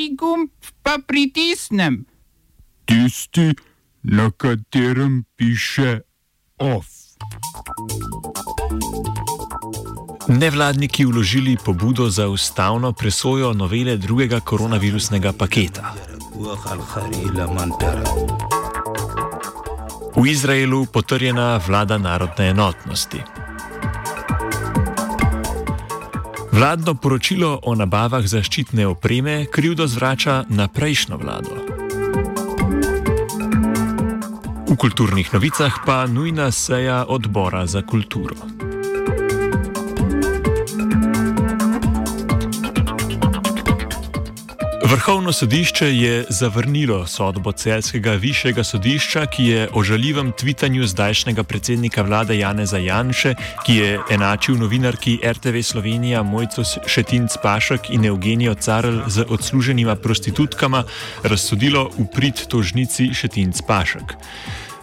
[0.00, 0.48] Kateri gumb
[0.82, 2.06] pa pritisnem?
[2.84, 3.52] Tisti,
[4.02, 6.00] na katerem piše
[6.58, 6.86] OF.
[10.28, 15.94] Nevladniki vložili pobudo za ustavno presojo novele drugega koronavirusnega paketa.
[20.16, 23.20] V Izraelu potrjena vlada narodne enotnosti.
[26.52, 31.54] Vladno poročilo o nabavah zaščitne opreme krivdo zvrača na prejšnjo vlado.
[34.70, 38.69] V kulturnih novicah pa nujna seja odbora za kulturo.
[45.00, 52.02] Vrhovno sodišče je zavrnilo sodbo celskega višjega sodišča, ki je o žaljivem tvitanju zdajšnjega predsednika
[52.02, 59.00] vlade Janeza Janše, ki je enačil novinarki RTV Slovenija Mojco Šetinc Pašek in Evgenijo Carl
[59.06, 60.84] z odsluženima prostitutkama,
[61.22, 64.16] razsodilo v prid tožnici Šetinc Pašek.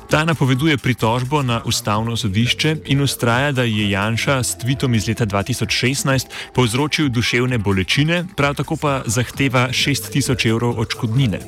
[0.10, 5.26] Ta napoveduje pritožbo na ustavno sodišče in ustraja, da je Janša s tvitom iz leta
[5.26, 11.40] 2016 povzročil duševne bolečine, prav tako pa zahteva 6000 evrov odškodnine.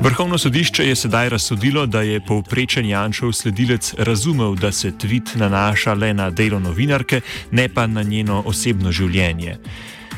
[0.00, 5.94] Vrhovno sodišče je sedaj razsodilo, da je povprečen Janšov sledilec razumel, da se tvit nanaša
[5.94, 7.20] le na delo novinarke,
[7.50, 9.56] ne pa na njeno osebno življenje.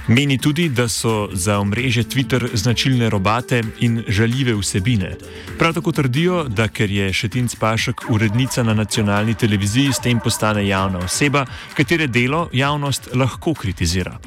[0.09, 5.17] Meni tudi, da so za omrežje Twitter značilne robate in žaljive vsebine.
[5.59, 10.67] Prav tako trdijo, da ker je Šetinc Pašek urednica na nacionalni televiziji, s tem postane
[10.69, 11.47] javna oseba,
[11.77, 14.19] katere delo javnost lahko kritizira.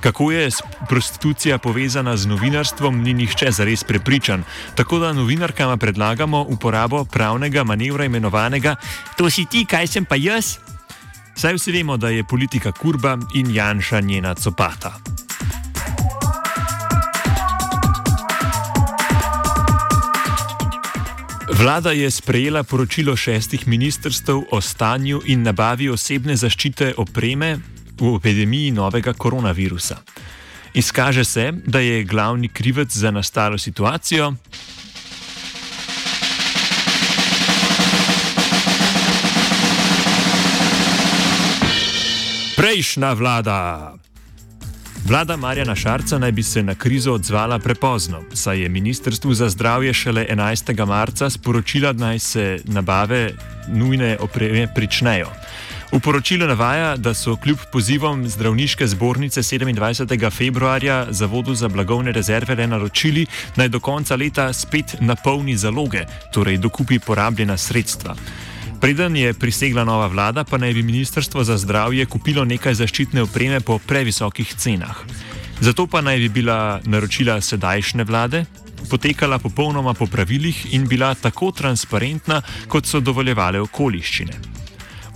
[0.00, 0.50] Kako je
[0.88, 4.44] prostitucija povezana z novinarstvom, ni nihče zares prepričan.
[4.74, 8.76] Tako da novinarkama predlagamo uporabo pravnega manevra imenovanega:
[9.16, 10.75] To si ti, kaj sem pa jaz?
[11.36, 14.98] Saj vsi vemo, da je politika kurba in Janša njena copata.
[21.52, 27.58] Vlada je sprejela poročilo šestih ministrstv o stanju in nabavi osebne zaščite opreme
[28.00, 29.96] v epidemiji novega koronavirusa.
[30.74, 34.34] Izkaže se, da je glavni krivec za nastalo situacijo
[42.76, 43.94] prejšnja vlada.
[45.08, 49.94] Vlada Marjana Šarca naj bi se na krizo odzvala prepozno, saj je Ministrstvu za zdravje
[49.94, 50.86] šele 11.
[50.86, 53.32] marca sporočila, da naj se nabave
[53.68, 55.32] nujne opreme pričnejo.
[55.92, 60.30] V poročilu navaja, da so kljub pozivom zdravniške zbornice 27.
[60.30, 63.26] februarja Zavodu za blagovne rezerve le naročili,
[63.56, 68.16] naj do konca leta spet napolni zaloge, torej dokupi porabljena sredstva.
[68.80, 73.60] Preden je prisegla nova vlada, pa naj bi Ministrstvo za zdravje kupilo nekaj zaščitne opreme
[73.60, 75.02] po previsokih cenah.
[75.60, 78.44] Zato pa naj bi bila naročila sedajšnje vlade
[78.86, 84.32] potekala popolnoma po pravilih in bila tako transparentna, kot so dovoljevale okoliščine.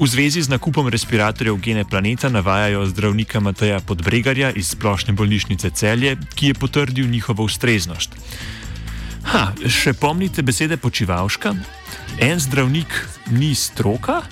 [0.01, 6.17] V zvezi z nakupom respiratorjev Gene Planeta navajajo zdravnika Mateja Podbregarja iz splošne bolnišnice Celje,
[6.35, 8.17] ki je potrdil njihovo ustreznost.
[9.29, 11.53] Ha, še pomnite besede počivalška?
[12.21, 12.89] En zdravnik
[13.31, 14.23] ni stroka?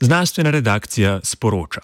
[0.00, 1.80] Znanstvena redakcija sporoča.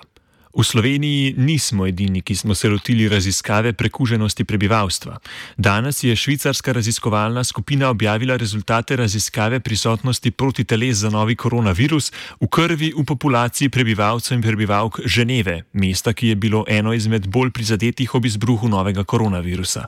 [0.51, 5.19] V Sloveniji nismo edini, ki smo se lotili raziskave prekuženosti prebivalstva.
[5.57, 12.93] Danes je švicarska raziskovalna skupina objavila rezultate raziskave prisotnosti protiteles za novi koronavirus v krvi
[12.97, 18.27] v populaciji prebivalcev in prebivalk Ženeve, mesta, ki je bilo eno izmed bolj prizadetih ob
[18.27, 19.87] izbruhu novega koronavirusa.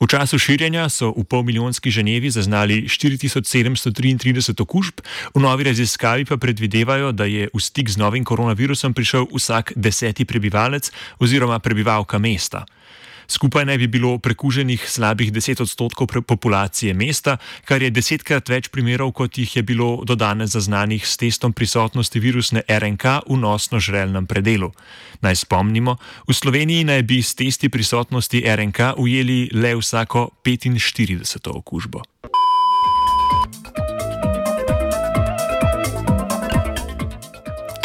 [0.00, 5.00] V času širjenja so v polmilijonski Ženevi zaznali 4733 okužb,
[5.34, 10.28] v novi raziskavi pa predvidevajo, da je v stik z novim koronavirusom prišel vsak deseti
[10.28, 12.66] prebivalec oziroma prebivalka mesta.
[13.28, 19.10] Skupaj naj bi bilo prekuženih slabih 10 odstotkov populacije mesta, kar je desetkrat več primerov,
[19.18, 24.70] kot jih je bilo do danes zaznanih s testom prisotnosti virusne RNK v nosno-žrelnem predelu.
[25.26, 25.96] Naj spomnimo,
[26.28, 32.06] v Sloveniji naj bi s testi prisotnosti RNK ujeli le vsako 45 okužbo.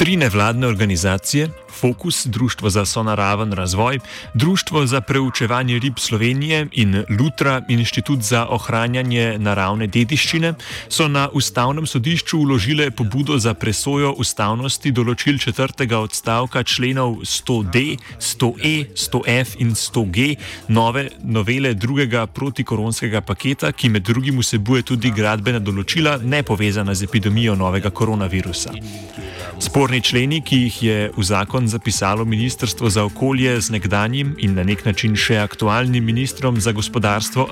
[0.01, 1.49] Tri nevladne organizacije,
[1.79, 3.99] Fokus, Društvo za sonaraven razvoj,
[4.33, 10.53] Društvo za preučevanje rib Slovenije in Lutra, Inštitut za ohranjanje naravne dediščine,
[10.89, 18.73] so na ustavnem sodišču uložile pobudo za presojo ustavnosti določil četrtega odstavka členov 100D, 100E,
[18.95, 20.35] 100F in 100G
[20.67, 27.05] nove novele drugega protikoronskega paketa, ki med drugim vsebuje tudi gradbena določila, ne povezana z
[27.05, 28.73] epidemijo novega koronavirusa.
[29.91, 34.63] Sporni členi, ki jih je v zakon zapisalo Ministrstvo za okolje z nekdanjim in na
[34.63, 37.49] nek način še aktualnim ministrom za gospodarstvo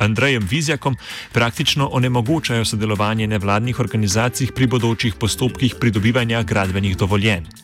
[0.00, 0.96] Andrejem Vizjakom
[1.36, 7.61] praktično onemogočajo sodelovanje nevladnih organizacij pri bodočih postopkih pridobivanja gradbenih dovoljenj.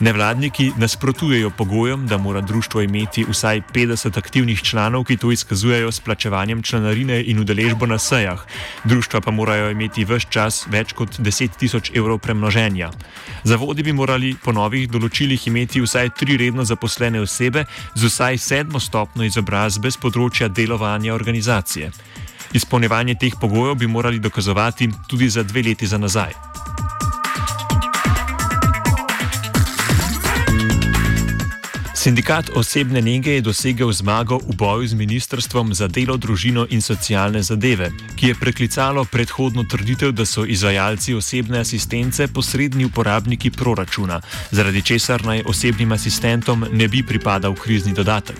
[0.00, 6.00] Nevladniki nasprotujejo pogojem, da mora društvo imeti vsaj 50 aktivnih članov, ki to izkazujejo s
[6.00, 8.44] plačevanjem članarine in udeležbo na sejah.
[8.84, 12.90] Društva pa morajo imeti v vse čas več kot 10 tisoč evrov premnoženja.
[13.44, 17.64] Zavodi bi morali po novih določilih imeti vsaj tri redno zaposlene osebe
[17.94, 21.90] z vsaj sedmo stopno izobrazbe z področja delovanja organizacije.
[22.52, 26.55] Izpolnjevanje teh pogojev bi morali dokazovati tudi za dve leti za nazaj.
[32.06, 37.42] Sindikat osebne nege je dosegel zmago v boju z Ministrstvom za delo, družino in socialne
[37.42, 44.20] zadeve, ki je preklicalo predhodno trditev, da so izvajalci osebne asistence posredni uporabniki proračuna,
[44.50, 48.38] zaradi česar naj osebnim asistentom ne bi pripadal krizni dodatek.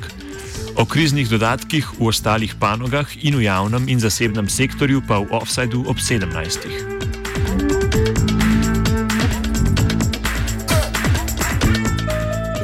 [0.76, 5.90] O kriznih dodatkih v ostalih panogah in v javnem in zasebnem sektorju pa v offsajdu
[5.90, 8.25] ob 17.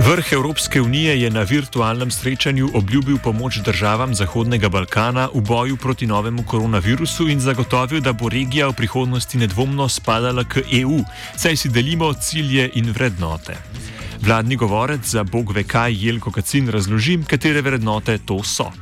[0.06, 6.06] Vrh Evropske unije je na virtualnem srečanju obljubil pomoč državam Zahodnega Balkana v boju proti
[6.06, 10.99] novemu koronavirusu in zagotovil, da bo regija v prihodnosti nedvomno spadala k EU,
[11.37, 13.54] saj si delimo cilje in vrednote.
[14.20, 18.72] Vladni govorec za Bog ve kaj Jelko Kacin razloži, katere vrednote to so.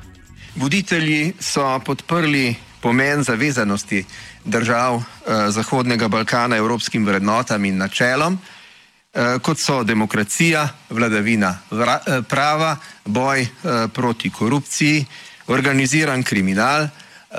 [0.56, 4.05] Voditelji so podprli pomen zavezanosti
[4.44, 8.38] držav eh, Zahodnega Balkana evropskim vrednotam in načelom.
[9.12, 13.48] Eh, kot so demokracija, vladavina eh, prava, boj eh,
[13.94, 15.04] proti korupciji,
[15.46, 16.86] organiziran kriminal,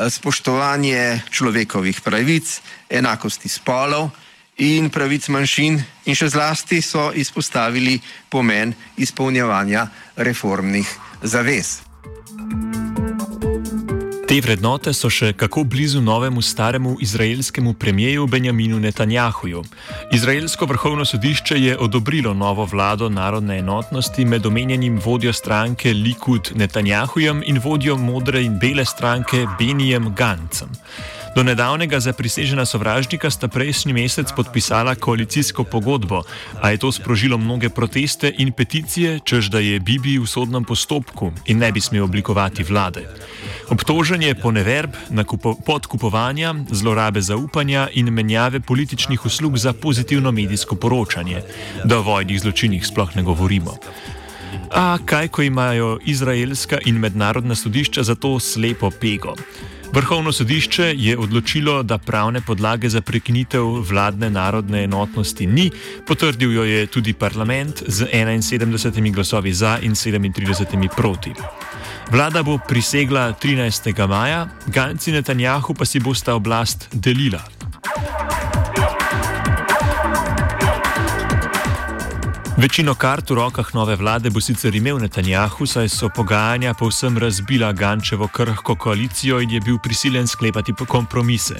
[0.10, 4.10] spoštovanje človekovih pravic, enakosti spolov
[4.58, 8.00] in pravic manjšin, in še zlasti so izpostavili
[8.32, 10.88] pomen izpolnjevanja reformnih
[11.24, 11.80] zavez.
[14.32, 19.64] Te vrednote so še kako blizu novemu staremu izraelskemu premijeju Benjaminu Netanjahuju.
[20.16, 27.44] Izraelsko vrhovno sodišče je odobrilo novo vlado narodne enotnosti med omenjenim vodjo stranke Likud Netanjahujem
[27.46, 30.72] in vodjo modre in bele stranke Benijem Gancem.
[31.36, 36.24] Do nedavnega zaprisežena sovražnika sta prejšnji mesec podpisala koalicijsko pogodbo,
[36.62, 41.32] a je to sprožilo mnoge proteste in peticije, čež da je Bibi v sodnem postopku
[41.48, 43.08] in ne bi smel oblikovati vlade.
[43.72, 44.92] Obtoženje po neverb,
[45.66, 51.42] podkupovanja, zlorabe zaupanja in menjave političnih uslug za pozitivno medijsko poročanje,
[51.84, 53.80] da o vojnih zločinih sploh ne govorimo.
[54.72, 59.36] A kaj, ko imajo izraelska in mednarodna sodišča za to slepo pego?
[59.94, 65.72] Vrhovno sodišče je odločilo, da pravne podlage za prekinitev vladne narodne enotnosti ni,
[66.08, 71.34] potrdil jo je tudi parlament z 71 glasovi za in 37 proti.
[72.12, 74.08] Vlada bo prisegla 13.
[74.08, 77.61] maja, Ganci Netanjahu pa si bosta oblast delila.
[82.62, 87.72] Večino kart v rokah nove vlade bo sicer imel Netanjahu, saj so pogajanja povsem razbila
[87.74, 91.58] Gančevo krhko koalicijo in je bil prisiljen sklepati kompromise.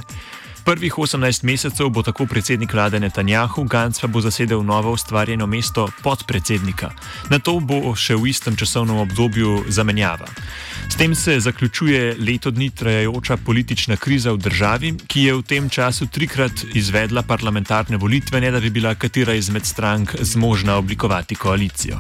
[0.66, 5.88] Prvih 18 mesecev bo tako predsednik vlade Netanjahu, Gantz pa bo zasedel novo ustvarjeno mesto
[6.04, 6.92] podpredsednika.
[7.30, 10.30] Na to bo še v istem časovnem obdobju zamenjava.
[10.90, 15.70] S tem se zaključuje leto dni trajajoča politična kriza v državi, ki je v tem
[15.70, 21.98] času trikrat izvedla parlamentarne volitve, ne da bi bila katera izmed strank zmožna oblikovati koalicijo.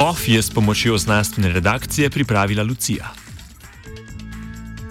[0.00, 3.12] OF je s pomočjo znanstvene redakcije pripravila Lucija.